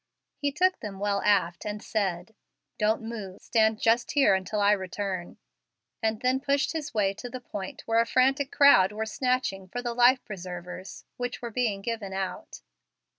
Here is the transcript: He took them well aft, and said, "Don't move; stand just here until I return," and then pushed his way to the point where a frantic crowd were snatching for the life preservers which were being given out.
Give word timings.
He 0.39 0.51
took 0.51 0.79
them 0.79 0.97
well 0.97 1.21
aft, 1.23 1.63
and 1.63 1.79
said, 1.79 2.33
"Don't 2.79 3.03
move; 3.03 3.39
stand 3.39 3.79
just 3.79 4.13
here 4.13 4.33
until 4.33 4.59
I 4.59 4.71
return," 4.71 5.37
and 6.01 6.21
then 6.21 6.39
pushed 6.39 6.71
his 6.71 6.91
way 6.91 7.13
to 7.13 7.29
the 7.29 7.39
point 7.39 7.83
where 7.85 7.99
a 8.01 8.07
frantic 8.07 8.51
crowd 8.51 8.91
were 8.91 9.05
snatching 9.05 9.67
for 9.67 9.79
the 9.83 9.93
life 9.93 10.25
preservers 10.25 11.05
which 11.17 11.39
were 11.43 11.51
being 11.51 11.83
given 11.83 12.13
out. 12.13 12.61